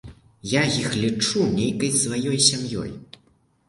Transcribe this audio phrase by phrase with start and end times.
[0.51, 2.91] Я іх лічу нейкай сваёй сям'ёй.